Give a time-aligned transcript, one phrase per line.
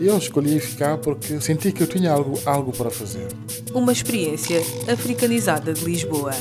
[0.00, 3.28] Eu escolhi ficar porque senti que eu tinha algo, algo para fazer.
[3.72, 4.60] Uma experiência
[4.92, 6.32] africanizada de Lisboa.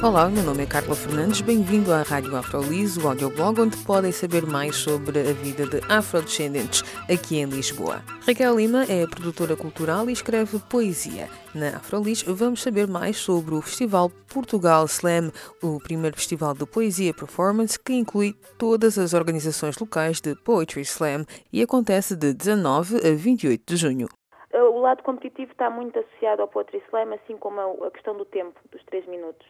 [0.00, 4.46] Olá, meu nome é Carla Fernandes, bem-vindo à Rádio Afrolis, o audioblog onde podem saber
[4.46, 8.00] mais sobre a vida de afrodescendentes aqui em Lisboa.
[8.24, 11.28] Raquel Lima é produtora cultural e escreve poesia.
[11.52, 17.12] Na Afrolis vamos saber mais sobre o Festival Portugal Slam, o primeiro festival de poesia
[17.12, 23.16] performance que inclui todas as organizações locais de Poetry Slam e acontece de 19 a
[23.16, 24.08] 28 de junho.
[24.54, 28.60] O lado competitivo está muito associado ao Poetry Slam, assim como a questão do tempo,
[28.70, 29.44] dos 3 minutos.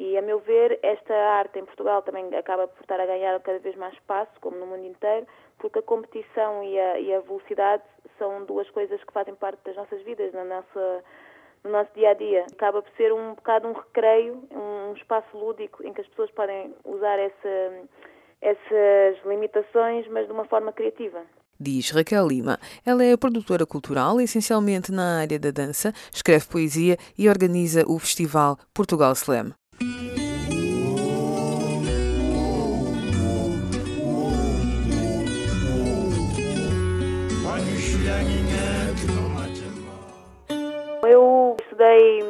[0.00, 3.58] E, a meu ver, esta arte em Portugal também acaba por estar a ganhar cada
[3.58, 5.26] vez mais espaço, como no mundo inteiro,
[5.58, 7.82] porque a competição e a, e a velocidade
[8.16, 11.04] são duas coisas que fazem parte das nossas vidas, na nossa,
[11.62, 12.46] no nosso dia a dia.
[12.50, 16.74] Acaba por ser um bocado um recreio, um espaço lúdico em que as pessoas podem
[16.82, 17.86] usar essa,
[18.40, 21.20] essas limitações, mas de uma forma criativa
[21.62, 22.58] diz Raquel Lima.
[22.86, 28.56] Ela é produtora cultural, essencialmente na área da dança, escreve poesia e organiza o festival
[28.72, 29.59] Portugal Slam.
[41.02, 42.20] Eu estudei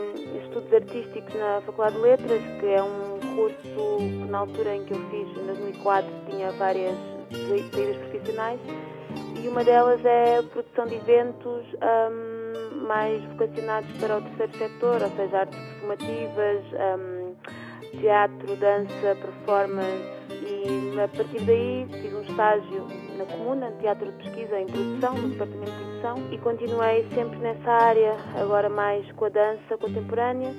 [0.43, 4.95] estudos artísticos na Faculdade de Letras, que é um curso que na altura em que
[4.95, 6.95] eu fiz, em 2004, tinha várias
[7.31, 8.61] saídas profissionais
[9.43, 15.11] e uma delas é produção de eventos um, mais vocacionados para o terceiro setor, ou
[15.11, 17.20] seja, artes performativas, um,
[17.99, 22.87] teatro, dança, performance e a partir daí fiz um estágio
[23.17, 27.71] na Comuna, Teatro de Pesquisa em Produção, no Departamento de Produção e continuei sempre nessa
[27.71, 30.55] área, agora mais com a dança contemporânea.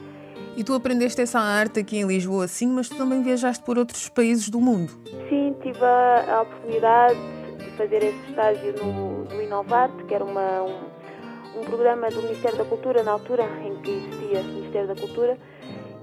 [0.55, 4.09] E tu aprendeste essa arte aqui em Lisboa, sim, mas tu também viajaste por outros
[4.09, 4.91] países do mundo?
[5.29, 7.17] Sim, tive a, a oportunidade
[7.57, 12.57] de fazer esse estágio no, no Inovarte, que era uma, um, um programa do Ministério
[12.57, 15.37] da Cultura, na altura em que existia o Ministério da Cultura,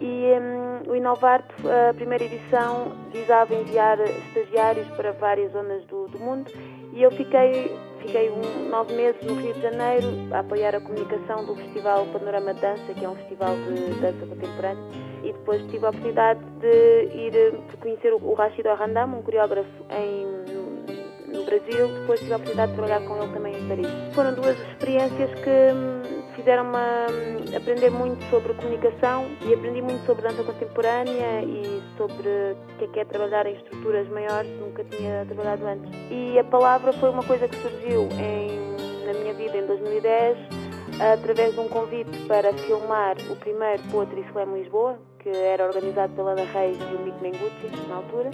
[0.00, 6.18] e um, o Inovarte, a primeira edição, visava enviar estagiários para várias zonas do, do
[6.18, 6.50] mundo
[6.92, 11.44] e eu fiquei, fiquei um, nove meses no Rio de Janeiro a apoiar a comunicação
[11.44, 14.82] do Festival Panorama de Dança, que é um festival de dança contemporânea,
[15.22, 20.26] e depois tive a oportunidade de ir conhecer o Rashid Arrandam, um coreógrafo em,
[21.32, 24.14] no Brasil, depois tive a oportunidade de trabalhar com ele também em Paris.
[24.14, 26.07] Foram duas experiências que hum,
[26.38, 32.78] fizeram-me hum, aprender muito sobre comunicação e aprendi muito sobre dança contemporânea e sobre o
[32.78, 35.90] que é, que é trabalhar em estruturas maiores, nunca tinha trabalhado antes.
[36.10, 40.38] E a palavra foi uma coisa que surgiu em, na minha vida em 2010
[41.00, 46.32] através de um convite para filmar o primeiro Poetry Slam Lisboa, que era organizado pela
[46.32, 48.30] Ana Reis e o Mico Mengucci na altura.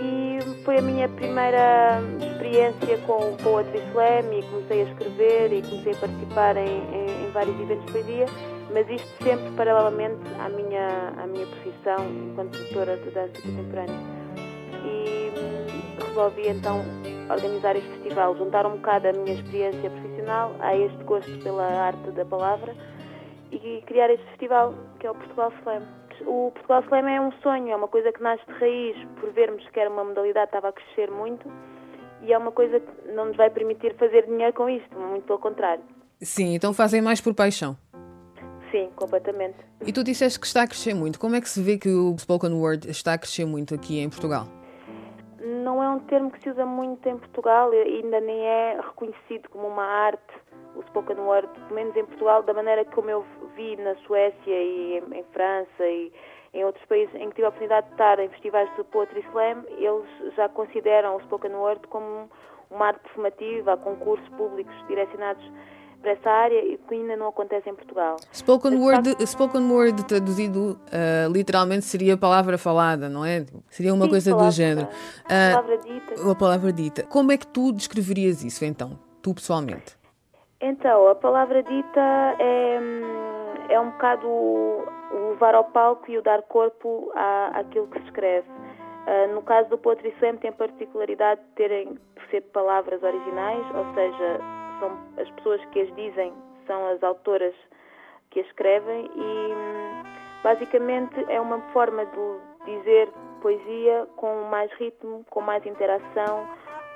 [0.00, 5.62] E foi a minha primeira experiência com o Poetry Slam e comecei a escrever e
[5.62, 8.26] comecei a participar em, em, em vários eventos de poesia,
[8.72, 13.98] mas isto sempre paralelamente à minha, à minha profissão enquanto produtora de dança contemporânea.
[14.84, 16.84] E hum, resolvi então
[17.30, 22.10] organizar este festival, juntar um bocado a minha experiência profissional a este gosto pela arte
[22.12, 22.74] da palavra
[23.52, 25.82] e criar este festival que é o Portugal Slam.
[26.26, 29.66] O Portugal Slam é um sonho, é uma coisa que nasce de raiz por vermos
[29.68, 31.48] que era uma modalidade que estava a crescer muito
[32.22, 35.38] e é uma coisa que não nos vai permitir fazer dinheiro com isto, muito pelo
[35.38, 35.97] contrário.
[36.20, 37.76] Sim, então fazem mais por paixão.
[38.70, 39.56] Sim, completamente.
[39.86, 41.18] E tu disseste que está a crescer muito.
[41.18, 44.10] Como é que se vê que o spoken word está a crescer muito aqui em
[44.10, 44.46] Portugal?
[45.40, 49.68] Não é um termo que se usa muito em Portugal ainda nem é reconhecido como
[49.68, 50.34] uma arte,
[50.74, 53.24] o spoken word, pelo menos em Portugal, da maneira como eu
[53.56, 56.12] vi na Suécia e em, França e
[56.52, 59.64] em outros países em que tive a oportunidade de estar em festivais de Poetry Slam,
[59.78, 62.28] eles já consideram o spoken word como
[62.70, 65.44] uma arte performativa, há concursos públicos direcionados
[66.00, 68.16] para essa área e que ainda não acontece em Portugal.
[68.32, 69.26] Spoken word, facto...
[69.26, 73.44] spoken word traduzido uh, literalmente seria palavra falada, não é?
[73.68, 74.86] Seria uma Sim, coisa do género.
[74.86, 76.20] Uh, palavra dita.
[76.20, 77.02] Uma palavra dita.
[77.04, 79.96] Como é que tu descreverias isso então, tu pessoalmente?
[80.60, 82.80] Então, a palavra dita é,
[83.70, 88.06] é um bocado o levar ao palco e o dar corpo à, àquilo que se
[88.06, 88.48] escreve.
[88.48, 93.64] Uh, no caso do Poetry Slam tem a particularidade de terem de ser palavras originais,
[93.74, 94.40] ou seja,
[94.78, 96.32] são as pessoas que as dizem
[96.66, 97.54] são as autoras
[98.30, 100.02] que a escrevem e hum,
[100.42, 103.08] basicamente é uma forma de dizer
[103.40, 106.46] poesia com mais ritmo, com mais interação,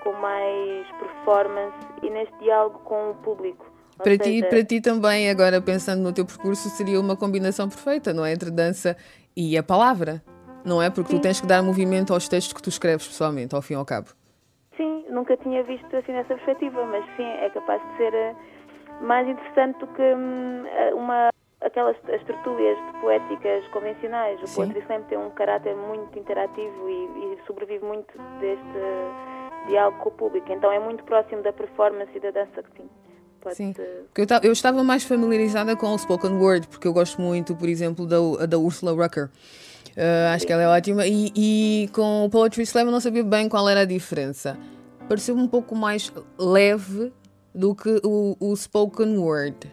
[0.02, 3.66] com mais performance e neste diálogo com o público.
[3.96, 8.24] Para ti, para ti também, agora pensando no teu percurso, seria uma combinação perfeita, não
[8.24, 8.32] é?
[8.32, 8.96] Entre dança
[9.36, 10.22] e a palavra,
[10.64, 10.90] não é?
[10.90, 11.18] Porque sim.
[11.18, 13.84] tu tens que dar movimento aos textos que tu escreves pessoalmente, ao fim e ao
[13.84, 14.08] cabo.
[14.76, 18.34] Sim, nunca tinha visto assim nessa perspectiva, mas sim, é capaz de ser eh,
[19.00, 21.30] mais interessante do que hum, eh, uma
[21.60, 24.40] aquelas as tertúlias poéticas convencionais.
[24.42, 24.56] O Sim.
[24.56, 30.12] Poetry Slam tem um caráter muito interativo e, e sobrevive muito deste diálogo com o
[30.12, 30.52] público.
[30.52, 32.88] Então é muito próximo da performance e da dança que sim.
[33.40, 37.56] Pode Sim, eu, eu, estava mais familiarizada com o spoken word, porque eu gosto muito,
[37.56, 39.30] por exemplo, da, da Ursula Rucker.
[39.96, 41.06] Uh, acho que ela é ótima.
[41.06, 44.58] E, e com o Poetry Slam eu não sabia bem qual era a diferença.
[45.08, 47.12] Pareceu um pouco mais leve
[47.54, 49.70] do que o, o spoken word.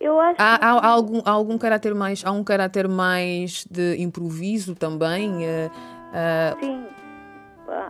[0.00, 4.02] Eu acho há, há, há, algum, há algum caráter mais há um caráter mais de
[4.02, 6.58] improviso também uh, uh...
[6.58, 6.84] sim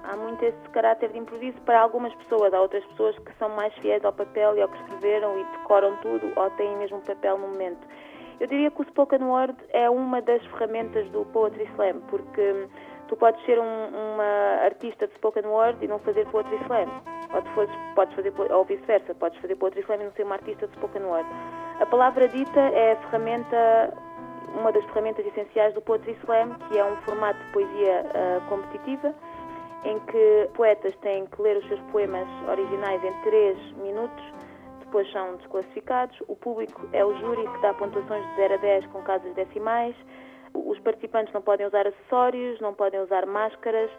[0.05, 2.53] há muito esse caráter de improviso para algumas pessoas.
[2.53, 5.97] Há outras pessoas que são mais fiéis ao papel e ao que escreveram e decoram
[5.97, 7.81] tudo ou têm mesmo papel no momento.
[8.43, 12.67] Eu diria que o spoken word é uma das ferramentas do Poetry Slam, porque
[13.07, 16.89] tu podes ser um, uma artista de spoken word e não fazer Poetry Slam.
[17.33, 17.51] Ou tu
[17.95, 21.05] podes fazer, ou vice-versa, podes fazer Poetry Slam e não ser uma artista de spoken
[21.05, 21.29] word.
[21.79, 23.95] A palavra dita é a ferramenta
[24.59, 29.15] uma das ferramentas essenciais do Poetry Slam, que é um formato de poesia uh, competitiva
[29.85, 34.25] em que poetas têm que ler os seus poemas originais em 3 minutos,
[34.93, 36.19] depois são desclassificados.
[36.29, 39.97] O público é o júri que dá pontuações de 0 a 10 com casas decimais.
[40.53, 43.91] Os participantes não podem usar acessórios, não podem usar máscaras,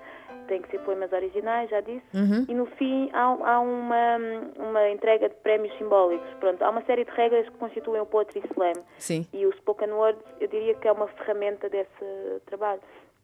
[0.48, 2.06] têm que ser poemas originais, já disse.
[2.14, 2.46] Uhum.
[2.48, 4.18] E no fim há, há, uma,
[4.60, 6.30] uma entrega de prémios simbólicos.
[6.40, 8.84] Pronto, há uma série de regras que constituem o Poetry Slam.
[9.00, 9.26] Sim.
[9.34, 12.82] E o Spoken Word, eu diria que é uma ferramenta desse trabalho.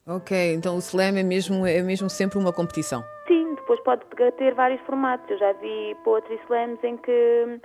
[0.10, 3.04] Ok, então o slam é mesmo, é mesmo sempre uma competição?
[3.28, 4.02] Sim, depois pode
[4.38, 5.30] ter vários formatos.
[5.30, 7.62] Eu já vi poetry slams em que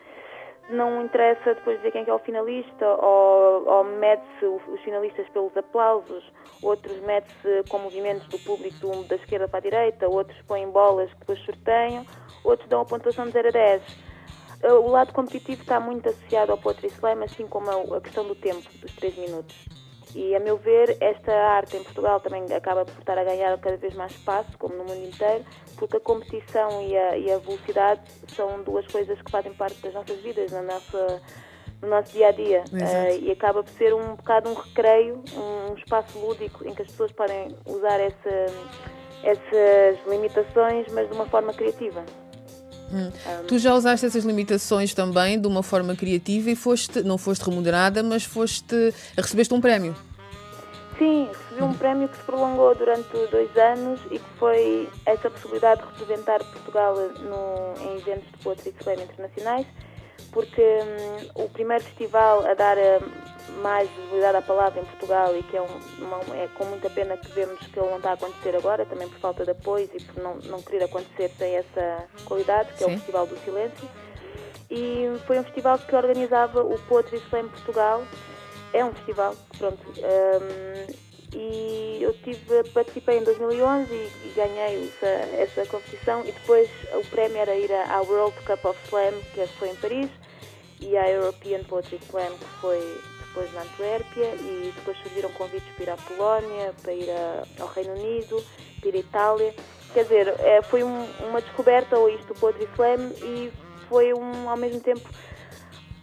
[0.69, 5.57] não interessa depois dizer quem é, é o finalista, ou, ou mede-se os finalistas pelos
[5.57, 6.23] aplausos,
[6.63, 11.21] outros mede-se com movimentos do público da esquerda para a direita, outros põem bolas que
[11.21, 12.05] depois sorteiam,
[12.45, 13.83] outros dão a pontuação de 0 a 10.
[14.83, 18.63] O lado competitivo está muito associado ao Poetry Slam, assim como a questão do tempo,
[18.81, 19.84] dos 3 minutos.
[20.15, 23.77] E, a meu ver, esta arte em Portugal também acaba por estar a ganhar cada
[23.77, 25.45] vez mais espaço, como no mundo inteiro,
[25.77, 29.93] porque a competição e a, e a velocidade são duas coisas que fazem parte das
[29.93, 31.21] nossas vidas, na nossa,
[31.83, 32.63] no nosso dia a dia.
[32.73, 36.83] Uh, e acaba por ser um bocado um recreio, um, um espaço lúdico em que
[36.83, 38.47] as pessoas podem usar essa,
[39.25, 42.05] essas limitações, mas de uma forma criativa.
[42.93, 43.09] Hum.
[43.09, 47.43] Um, tu já usaste essas limitações também de uma forma criativa e foste, não foste
[47.43, 49.95] remunerada, mas foste, recebeste um prémio.
[50.99, 55.83] Sim, recebi um prémio que se prolongou durante dois anos e que foi essa possibilidade
[55.83, 59.67] de representar Portugal no, em eventos de poetry slam internacionais,
[60.33, 65.43] porque hum, o primeiro festival a dar hum, mais visibilidade à palavra em Portugal e
[65.43, 68.15] que é, um, uma, é, com muita pena que vemos que ele não está a
[68.15, 72.05] acontecer agora, também por falta de apoio e por não, não querer acontecer sem essa
[72.25, 72.85] qualidade, que Sim.
[72.85, 73.89] é o Festival do Silêncio.
[74.71, 78.03] E foi um festival que organizava o Poetry Slam Portugal.
[78.73, 79.79] É um festival, pronto.
[82.05, 85.07] Eu tive, participei em 2011 e, e ganhei essa,
[85.41, 89.71] essa competição e depois o prémio era ir à World Cup of Slam, que foi
[89.71, 90.11] em Paris,
[90.83, 95.85] e à European Poetry Slam, que foi depois na Antuérpia e depois surgiram convites para
[95.85, 97.09] ir à Polónia, para ir
[97.59, 98.45] ao Reino Unido,
[98.81, 99.55] para ir à Itália.
[99.95, 103.51] Quer dizer, é, foi um, uma descoberta, ou isto, o Poetry Slam, e
[103.89, 105.09] foi um, ao mesmo tempo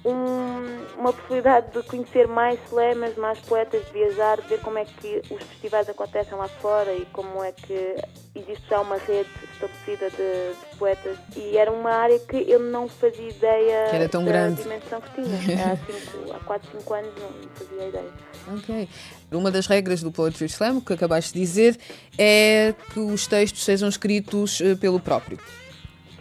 [0.03, 4.85] um, uma possibilidade de conhecer mais slammers, mais poetas, de viajar, de ver como é
[4.85, 7.95] que os festivais acontecem lá fora e como é que
[8.35, 11.17] existe já uma rede estabelecida de, de poetas.
[11.35, 14.63] E era uma área que eu não fazia ideia que era tão da grande.
[14.63, 15.71] dimensão que tinha.
[15.71, 18.09] Há, cinco, há 4, 5 anos não fazia ideia.
[18.55, 18.89] Ok.
[19.31, 21.79] Uma das regras do Poetry Slam, que acabaste de dizer,
[22.17, 25.37] é que os textos sejam escritos eh, pelo próprio.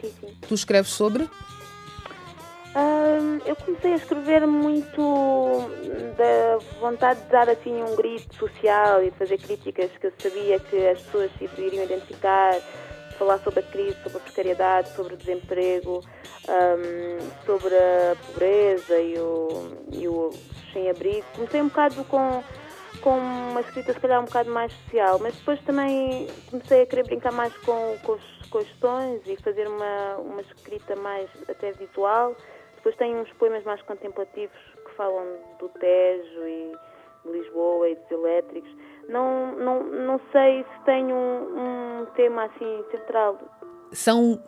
[0.00, 0.36] Sim, sim.
[0.46, 1.28] Tu escreves sobre?
[3.44, 5.70] Eu comecei a escrever muito
[6.16, 10.58] da vontade de dar assim um grito social e de fazer críticas que eu sabia
[10.60, 12.54] que as pessoas se iriam identificar,
[13.18, 16.04] falar sobre a crise, sobre a precariedade, sobre o desemprego,
[16.48, 19.48] um, sobre a pobreza e o,
[19.92, 20.30] e o
[20.72, 21.24] sem-abrigo.
[21.34, 22.42] Comecei um bocado com,
[23.00, 27.04] com uma escrita se calhar um bocado mais social, mas depois também comecei a querer
[27.04, 28.40] brincar mais com, com, os
[29.26, 32.34] e fazer uma, uma escrita mais até visual
[32.80, 34.56] Depois tenho uns poemas mais contemplativos
[34.86, 35.26] que falam
[35.58, 36.72] do Tejo e
[37.26, 38.70] de Lisboa e dos elétricos.
[39.06, 43.38] Não, não, não sei se tenho um, um tema assim central.
[43.92, 44.42] São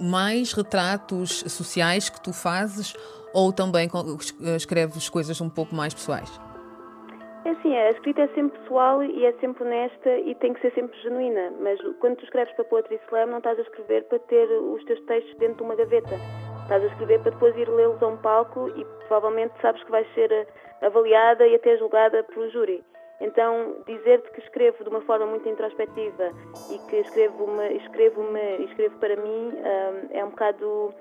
[0.00, 2.94] mais retratos sociais que tu fazes
[3.32, 3.88] ou também
[4.56, 6.40] escreves coisas um pouco mais pessoais?
[7.44, 10.72] É assim, a escrita é sempre pessoal e é sempre honesta e tem que ser
[10.74, 14.48] sempre genuína, mas quando tu escreves para Poetry Slam não estás a escrever para ter
[14.50, 16.16] os teus textos dentro de uma gaveta.
[16.66, 20.06] Estás a escrever para depois ir lê-los a um palco e provavelmente sabes que vais
[20.14, 20.46] ser eh,
[20.82, 22.82] avaliada e até julgada pelo júri.
[23.20, 26.32] Então, dizer-te que escrevo de uma forma muito introspectiva
[26.68, 30.92] e que escrevo-me escrevo -me, escrevo para mim um, é um bocado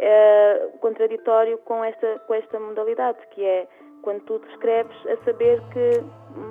[0.00, 3.68] é, contraditório com esta, com esta modalidade, que é
[4.02, 6.02] quando tu escreves a saber que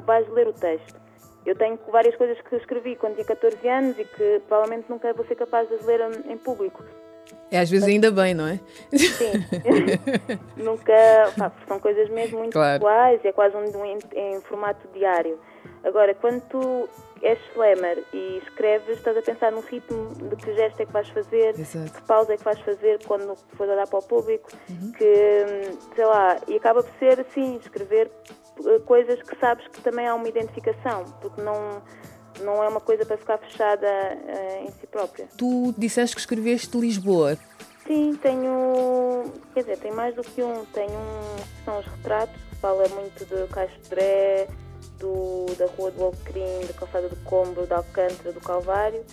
[0.05, 0.97] vais ler o texto.
[1.45, 5.25] Eu tenho várias coisas que escrevi quando tinha 14 anos e que provavelmente nunca vou
[5.25, 6.81] ser capaz de ler em público.
[7.51, 8.59] É às vezes ainda bem, não é?
[8.91, 9.45] Sim.
[10.57, 10.93] nunca.
[11.37, 12.81] Pá, são coisas mesmo muito claro.
[12.81, 15.39] pessoais, é quase um, um, em formato diário.
[15.83, 16.89] Agora, quando tu
[17.21, 21.07] és slammer e escreves, estás a pensar no ritmo de que gesto é que vais
[21.09, 21.91] fazer, Exato.
[21.91, 24.91] que pausa é que vais fazer quando fores dar para o público, uhum.
[24.91, 28.11] que, sei lá, e acaba por ser assim, escrever
[28.65, 31.81] eh, coisas que sabes que também há uma identificação, porque não
[32.41, 35.27] não é uma coisa para ficar fechada uh, em si própria.
[35.37, 37.37] Tu disseste que escreveste Lisboa.
[37.85, 40.65] Sim, tenho, quer dizer, tem mais do que um.
[40.65, 44.47] Tenho um que são os retratos, que fala muito de Dré,
[44.99, 49.03] do, da Rua do Alcrim, da Calçada do Combro, da Alcântara, do Calvário.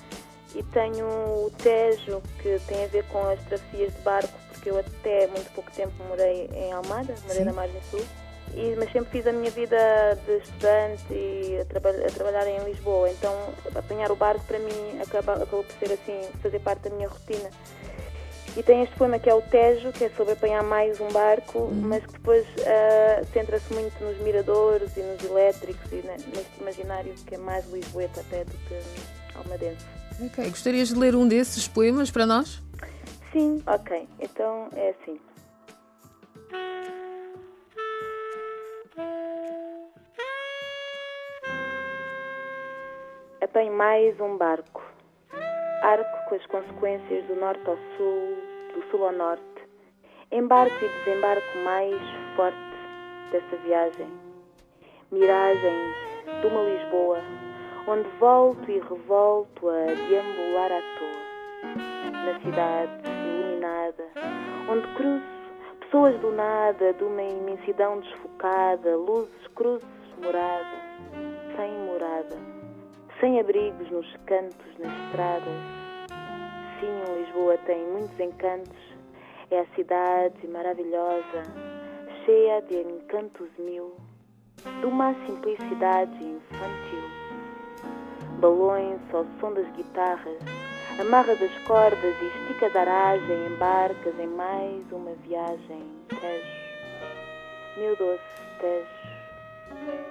[0.55, 4.79] E tenho o Tejo, que tem a ver com as trafias de barco, porque eu
[4.79, 7.45] até muito pouco tempo morei em Almada, morei Sim.
[7.45, 8.05] na Margem Sul.
[8.55, 9.77] E, mas sempre fiz a minha vida
[10.27, 13.33] de estudante e a, traba a, trabalhar em Lisboa, então
[13.75, 17.51] apanhar o barco para mim acaba, acabou por ser assim, fazer parte da minha rotina.
[18.55, 21.61] E tem este poema que é o Tejo, que é sobre apanhar mais um barco,
[21.61, 21.81] uhum.
[21.85, 27.35] mas que depois uh, centra-se muito nos miradores e nos elétricos e neste imaginário que
[27.35, 28.79] é mais lisboeta até do que
[29.35, 29.87] almadense.
[30.21, 32.61] Ok, gostarias de ler um desses poemas para nós?
[33.33, 34.07] Sim, ok.
[34.21, 35.19] Então é assim.
[43.53, 44.83] Apanho mais um barco
[45.83, 48.39] arco com as consequências do norte ao sul,
[48.73, 49.69] do sul ao norte.
[50.31, 52.01] Embarco e desembarco mais
[52.35, 52.57] forte
[53.31, 54.07] dessa viagem.
[55.11, 55.93] Miragem
[56.41, 57.19] de uma Lisboa,
[57.87, 61.75] onde volto e revolto a deambular à toa.
[62.25, 64.05] Na cidade iluminada,
[64.71, 65.23] onde cruzo
[65.81, 69.87] pessoas do nada, de uma imensidão desfocada, luzes, cruzes,
[70.23, 70.65] morada,
[71.55, 72.52] sem morada
[73.23, 75.47] sem abrigos nos cantos, nas estradas.
[76.81, 78.77] Sim, Lisboa tem muitos encantos,
[79.53, 81.43] é a cidade maravilhosa,
[82.25, 83.95] cheia de encantos mil,
[84.81, 87.05] de uma simplicidade infantil.
[88.41, 90.39] Balões ao som das guitarras,
[90.99, 96.63] amarra das cordas e estica da aragem, embarcas em mais uma viagem, Tejo.
[97.77, 98.21] Meu doce
[98.59, 99.12] Tejo,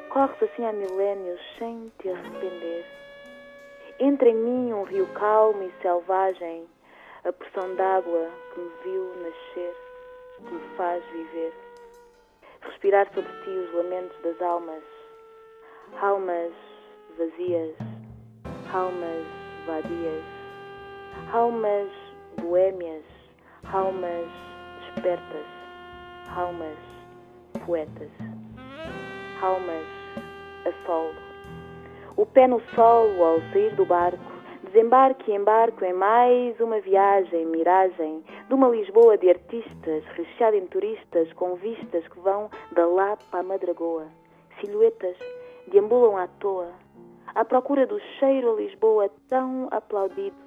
[0.10, 2.86] corres assim há milénios sem te arrepender.
[4.00, 6.66] Entra em mim um rio calmo e selvagem,
[7.24, 9.76] a porção d'água que me viu nascer,
[10.38, 11.54] que me faz viver.
[12.62, 14.84] Respirar sobre ti os lamentos das almas,
[16.02, 16.52] almas
[17.18, 17.76] vazias,
[18.74, 19.26] almas
[19.66, 20.24] vadias,
[21.34, 21.90] almas
[22.42, 23.04] boêmias,
[23.72, 24.28] almas
[24.96, 25.46] despertas,
[26.36, 26.78] almas
[27.66, 28.12] poetas,
[29.42, 29.86] almas
[30.66, 31.12] a sol
[32.22, 34.20] o pé no sol ao sair do barco,
[34.64, 40.68] desembarque e embarco em mais uma viagem, miragem, de uma Lisboa de artistas, recheada em
[40.68, 44.08] turistas, com vistas que vão da Lapa à Madragoa.
[44.60, 45.18] Silhuetas
[45.72, 46.72] deambulam à toa,
[47.34, 50.38] à procura do cheiro a Lisboa tão aplaudido,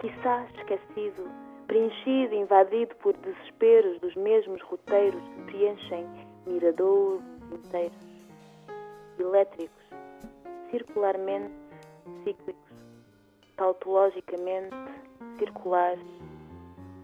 [0.00, 1.26] quiçá esquecido,
[1.66, 6.06] preenchido, invadido por desesperos dos mesmos roteiros que preenchem
[6.46, 8.13] miradouros inteiros,
[9.18, 9.84] elétricos,
[10.70, 11.52] circularmente
[12.24, 12.72] cíclicos,
[13.56, 14.74] tautologicamente
[15.38, 16.04] circulares,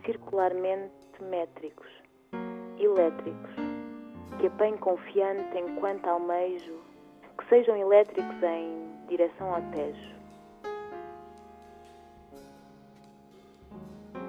[0.05, 1.89] circularmente métricos,
[2.79, 3.51] elétricos,
[4.39, 6.81] que apanho confiante enquanto almejo,
[7.39, 10.21] que sejam elétricos em direção ao Tejo.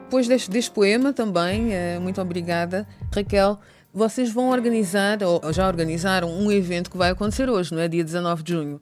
[0.04, 2.86] Depois deste, deste poema também, eh, muito obrigada,
[3.16, 3.58] Raquel.
[3.94, 7.88] Vocês vão organizar, ou já organizaram, um evento que vai acontecer hoje, não é?
[7.88, 8.82] Dia 19 de junho.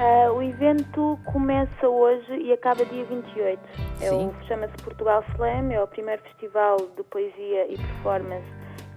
[0.00, 3.60] Uh, o evento começa hoje e acaba dia 28.
[4.00, 4.34] É Sim.
[4.48, 8.46] chama-se Portugal Slam, é o primeiro festival de poesia e performance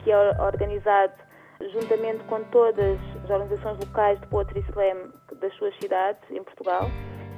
[0.04, 1.14] que é organizado
[1.72, 6.90] juntamente com todas as organizações locais de Poetry Slam das suas cidades em Portugal.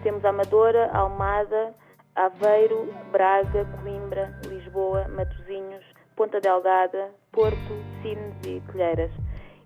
[0.04, 1.74] Temos Amadora, Almada,
[2.16, 5.84] Aveiro, Braga, Coimbra, Lisboa, Matosinhos,
[6.15, 7.58] Ponta Delgada, Porto,
[8.01, 9.12] Sines e Colheiras.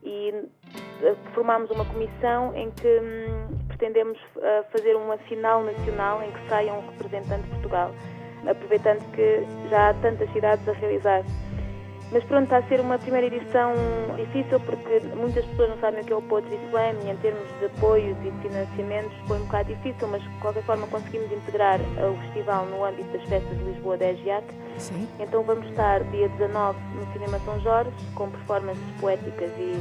[0.03, 6.31] E uh, formámos uma comissão em que hum, pretendemos uh, fazer uma final nacional em
[6.31, 7.91] que saia um representante de Portugal,
[8.47, 11.23] aproveitando que já há tantas cidades a realizar.
[12.11, 13.73] Mas pronto, está a ser uma primeira edição
[14.15, 17.47] difícil porque muitas pessoas não sabem o que é o Poetry Slam e em termos
[17.59, 21.79] de apoios e de financiamentos foi um bocado difícil, mas de qualquer forma conseguimos integrar
[21.81, 24.45] o festival no âmbito das festas de Lisboa da EGIAC.
[24.77, 25.07] Sim.
[25.19, 29.75] Então vamos estar dia 19 no Cinema São Jorge com performances poéticas e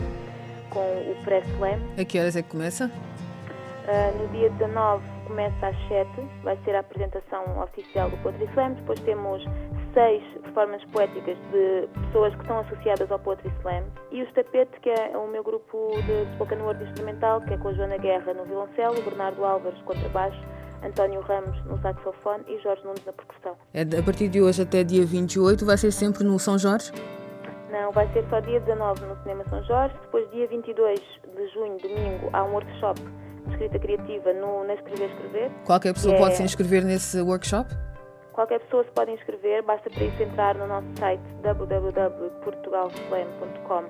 [0.71, 1.80] com o pré-slam.
[1.97, 2.90] A que horas é que começa?
[3.87, 6.09] Uh, no dia 19 começa às 7,
[6.42, 8.73] vai ser a apresentação oficial do Poetry Slam.
[8.75, 9.45] Depois temos
[9.97, 13.83] seis performances poéticas de pessoas que estão associadas ao Poetry Slam.
[14.12, 17.69] E o Estapete, que é o meu grupo de spoken word instrumental, que é com
[17.69, 20.38] a Joana Guerra no violoncelo, Bernardo Álvares contrabaixo,
[20.85, 23.57] António Ramos no saxofone e Jorge Nunes na percussão.
[23.73, 26.93] É a partir de hoje até dia 28 vai ser sempre no São Jorge?
[27.73, 29.95] Não, vai ser só dia 19 no Cinema São Jorge.
[30.03, 35.09] Depois, dia 22 de junho, domingo, há um workshop de escrita criativa no, na Escrever
[35.11, 35.50] Escrever.
[35.65, 36.19] Qualquer pessoa É.
[36.19, 37.71] pode se inscrever nesse workshop?
[38.37, 43.85] Qualquer pessoa se pode inscrever, basta para isso entrar no nosso site www.portugalslam.com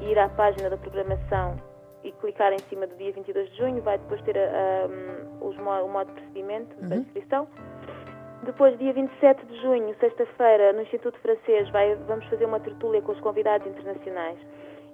[0.00, 1.56] e ir à página da programação
[2.04, 4.86] e clicar em cima do dia 22 de junho, vai depois ter a-
[5.40, 7.48] os o modo de procedimento da inscrição.
[8.44, 13.10] Depois, dia 27 de junho, sexta-feira, no Instituto Francês, vai- vamos fazer uma tertúlia com
[13.10, 14.38] os convidados internacionais.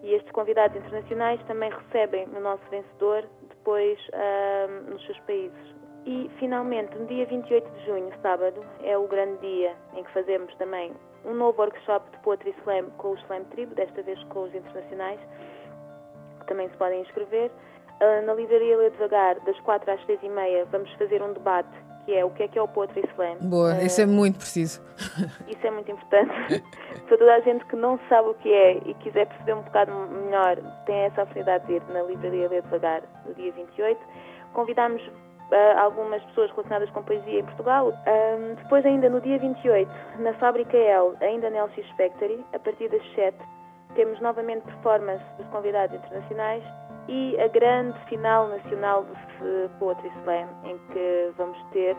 [0.03, 5.74] E estes convidados internacionais também recebem o nosso vencedor depois ahm, nos seus países.
[6.07, 10.55] E, finalmente, no dia 28 de junho, sábado, é o grande dia em que fazemos
[10.57, 10.93] também
[11.25, 15.19] um novo workshop de Poetry Slam com o Slam Tribo, desta vez com os internacionais,
[16.41, 17.51] que também se podem inscrever.
[18.01, 21.71] Ah, na livraria Lê Devagar, das 4 às 6 e meia, vamos fazer um debate,
[22.05, 23.37] que é o que é que é o Poetry Slam.
[23.41, 24.83] Boa, Ah, isso é muito preciso.
[25.49, 26.35] isso é muito importante.
[27.09, 29.91] Para toda a gente que não sabe o que é e quiser perceber um bocado
[29.93, 33.99] melhor, tem essa oportunidade de ir na livraria Ler Devagar no dia 28.
[34.53, 35.03] Convidámos
[35.53, 37.93] ah, algumas pessoas relacionadas com poesia em Portugal.
[38.07, 42.89] Ahm, depois, ainda no dia 28, na Fábrica L, ainda na LX Factory, a partir
[42.89, 43.37] das 7,
[43.95, 46.63] temos novamente performance dos convidados internacionais
[47.09, 51.97] e a grande final nacional do Poetry Slam, em que vamos ter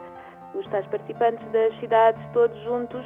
[0.53, 3.05] os tais participantes das cidades todos juntos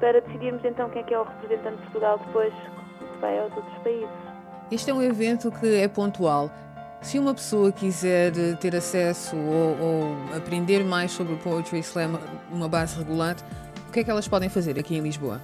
[0.00, 3.54] para decidirmos então quem é que é o representante de Portugal depois que vai aos
[3.56, 4.08] outros países.
[4.70, 6.50] Este é um evento que é pontual.
[7.06, 12.18] Se uma pessoa quiser eh, ter acesso ou, ou aprender mais sobre o Poetry Slam
[12.50, 13.36] numa base regular,
[13.88, 15.40] o que é que elas podem fazer aqui em Lisboa?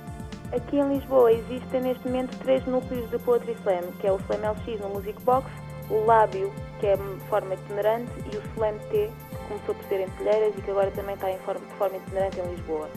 [0.53, 4.51] Aqui em Lisboa existem neste momento três núcleos de Poetry Slam, que é o Slam
[4.51, 5.49] LX no Music Box,
[5.89, 10.01] o Lábio, que é de forma itinerante, e o Slam T, que começou por ser
[10.01, 12.91] em Telheiras e que agora também está em forma, de forma itinerante em Lisboa.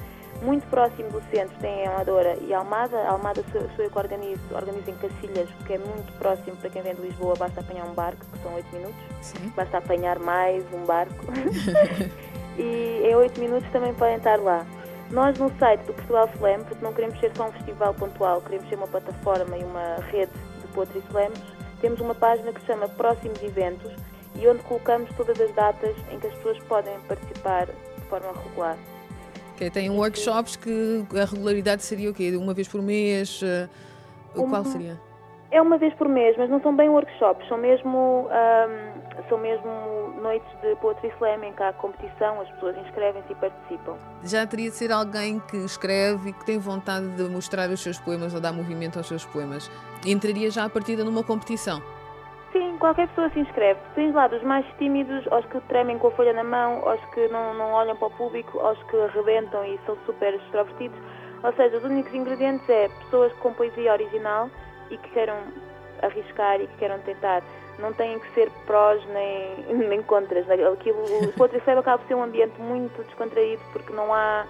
[0.45, 2.95] Muito próximo do centro tem a Amadora e a Almada.
[2.99, 6.84] A Almada sou, eu que organizo, organizo em Cacilhas, que é muito próximo para quem
[6.84, 9.01] vem de Lisboa, basta apanhar um barco, que são 8 minutos.
[9.21, 9.51] Sim.
[9.55, 11.25] basta apanhar mais um barco
[12.60, 14.63] e em 8 minutos também podem estar lá.
[15.10, 18.69] Nós no site do Portugal Slam, porque não queremos ser só um festival pontual, queremos
[18.69, 20.31] ser uma plataforma e uma rede
[20.62, 21.41] de Poetry Slams,
[21.81, 23.91] temos uma página que se chama Próximos Eventos
[24.36, 28.77] e onde colocamos todas as datas em que as pessoas podem participar de forma regular.
[29.56, 32.36] Ok, tem workshops que a regularidade seria o quê?
[32.36, 33.39] Uma vez por mês?
[33.41, 33.70] eh,
[34.36, 35.00] Uma- Qual seria?
[35.50, 39.70] É uma vez por mês, mas não são bem workshops, são mesmo, ahm, são mesmo
[40.22, 43.96] noites de Poetry Slam em que há competição, as pessoas inscrevem-se e participam.
[44.26, 47.98] Já teria de ser alguém que escreve e que tem vontade de mostrar os seus
[47.98, 49.72] poemas ou dar movimento aos seaos poemas.
[50.06, 51.82] Entraria já à partida numa competição.
[52.51, 53.79] Sim, qualquer pessoa se inscreve.
[53.95, 57.27] Tens lá dos mais tímidos, aos que tremem com a folha na mão, aos que
[57.27, 60.97] não, não olham para o público, aos que arrebentam e são super extrovertidos.
[61.43, 64.49] Ou seja, os únicos ingredientes é pessoas com poesia original
[64.89, 65.38] e que queiram
[66.01, 67.43] arriscar e que queiram tentar.
[67.77, 70.49] Não têm que ser prós nem, nem contras.
[70.49, 74.45] Aquilo, o Poetry Slam acaba por ser um ambiente muito descontraído porque não há,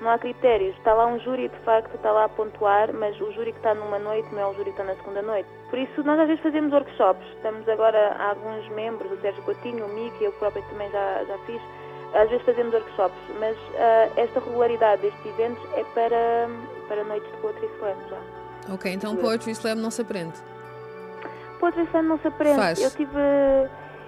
[0.00, 0.76] não há critérios.
[0.76, 3.74] Está lá um júri, de facto, está lá a pontuar, mas o júri que está
[3.74, 5.48] numa noite não é o júri que está na segunda noite.
[5.70, 7.26] Por isso, nós às vezes fazemos workshops.
[7.36, 11.38] Estamos agora, há alguns membros, o Sérgio Coutinho, o Mico, eu própria também já, já
[11.46, 11.60] fiz,
[12.14, 16.48] às vezes fazemos workshops, mas ah, esta regularidade destes eventos é para,
[16.88, 18.74] para noites de Poetry Slam já.
[18.74, 20.34] Ok, então Poetry Slam não se aprende.
[21.58, 22.56] Poetry Slam não se aprende.
[22.56, 22.82] Faz.
[22.82, 23.12] Eu tive,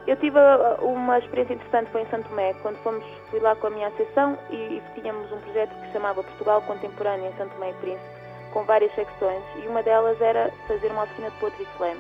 [0.09, 3.67] Eu tive uh, uma experiência interessante, foi em Santo Tomé, quando fomos, fui lá com
[3.67, 7.73] a minha associação e, tínhamos um projeto que se chamava Portugal Contemporâneo em Santo Tomé
[7.73, 8.09] e Príncipe,
[8.51, 11.99] com várias secções, e uma delas era fazer uma oficina de poetry slam.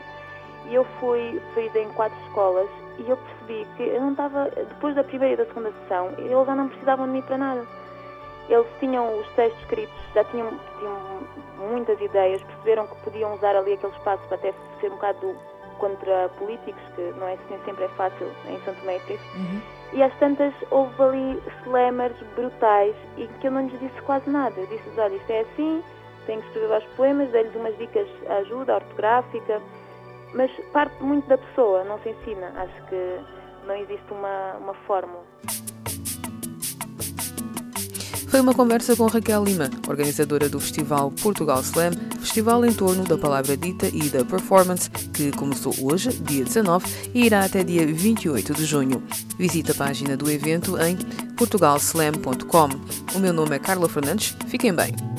[0.70, 4.94] E eu fui, fiz em quatro escolas e eu percebi que eu não estava, depois
[4.94, 7.66] da primeira e da segunda sessão, eles já não precisavam de mim para nada.
[8.48, 10.96] Eles tinham os textos escritos, já tinham, tinham
[11.58, 15.36] muitas ideias, perceberam que podiam usar ali aquele espaço para até ser um bocado
[15.78, 19.60] contra políticos, que não é nem sempre é fácil em Santo Tomé e uhum.
[19.94, 24.54] E às tantas houve ali slammers brutais e que eu não lhes disse quase nada.
[24.60, 25.82] Eu disse-lhes, olha, isto é assim,
[26.26, 29.62] tenho que escrever os poemas, dei-lhes umas dicas ajuda ortográfica,
[30.34, 32.52] mas parte muito da pessoa, não se ensina.
[32.56, 33.20] Acho que
[33.66, 35.24] não existe uma, uma fórmula.
[38.28, 43.16] Foi uma conversa com Raquel Lima, organizadora do Festival Portugal Slam, festival em torno da
[43.16, 48.52] palavra dita e da performance, que começou hoje, dia 19, e irá até dia 28
[48.52, 49.02] de junho.
[49.38, 50.96] Visite a página do evento em
[51.36, 52.68] portugalslam.com.
[53.14, 54.36] O meu nome é Carla Fernandes.
[54.46, 55.17] Fiquem bem.